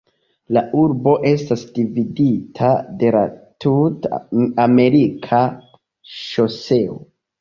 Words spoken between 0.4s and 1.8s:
La urbo estas